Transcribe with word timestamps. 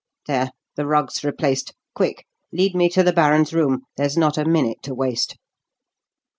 There! 0.25 0.49
the 0.77 0.87
rug's 0.87 1.23
replaced. 1.23 1.75
Quick! 1.93 2.25
lead 2.51 2.73
me 2.73 2.89
to 2.89 3.03
the 3.03 3.13
baron's 3.13 3.53
room 3.53 3.83
there's 3.97 4.17
not 4.17 4.35
a 4.35 4.45
minute 4.45 4.81
to 4.81 4.95
waste." 4.95 5.37